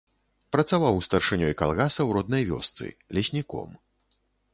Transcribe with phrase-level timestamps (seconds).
[0.55, 2.85] Працаваў старшынёй калгаса ў роднай вёсцы,
[3.19, 3.69] лесніком.